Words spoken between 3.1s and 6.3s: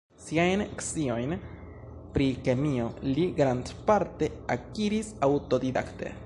li grandparte akiris aŭtodidakte.